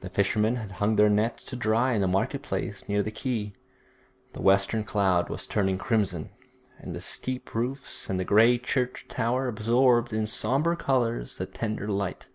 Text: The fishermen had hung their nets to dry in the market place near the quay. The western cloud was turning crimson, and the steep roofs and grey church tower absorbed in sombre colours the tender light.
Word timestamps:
The 0.00 0.10
fishermen 0.10 0.56
had 0.56 0.72
hung 0.72 0.96
their 0.96 1.08
nets 1.08 1.44
to 1.44 1.54
dry 1.54 1.92
in 1.92 2.00
the 2.00 2.08
market 2.08 2.42
place 2.42 2.88
near 2.88 3.00
the 3.00 3.12
quay. 3.12 3.52
The 4.32 4.42
western 4.42 4.82
cloud 4.82 5.28
was 5.28 5.46
turning 5.46 5.78
crimson, 5.78 6.30
and 6.78 6.96
the 6.96 7.00
steep 7.00 7.54
roofs 7.54 8.10
and 8.10 8.26
grey 8.26 8.58
church 8.58 9.06
tower 9.08 9.46
absorbed 9.46 10.12
in 10.12 10.26
sombre 10.26 10.74
colours 10.76 11.38
the 11.38 11.46
tender 11.46 11.86
light. 11.86 12.26